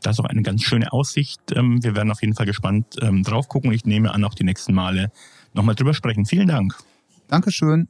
Das 0.00 0.16
ist 0.16 0.24
auch 0.24 0.28
eine 0.30 0.40
ganz 0.40 0.62
schöne 0.62 0.94
Aussicht. 0.94 1.42
Ähm, 1.54 1.84
wir 1.84 1.94
werden 1.94 2.10
auf 2.10 2.22
jeden 2.22 2.34
Fall 2.34 2.46
gespannt 2.46 2.86
ähm, 3.02 3.22
drauf 3.22 3.48
gucken. 3.48 3.70
Ich 3.72 3.84
nehme 3.84 4.14
an, 4.14 4.24
auch 4.24 4.34
die 4.34 4.44
nächsten 4.44 4.72
Male 4.72 5.12
nochmal 5.52 5.74
drüber 5.74 5.92
sprechen. 5.92 6.24
Vielen 6.24 6.48
Dank. 6.48 6.74
Dankeschön. 7.28 7.88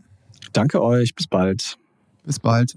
Danke 0.53 0.83
euch. 0.83 1.15
Bis 1.15 1.29
bald. 1.29 1.79
Bis 2.25 2.41
bald. 2.41 2.77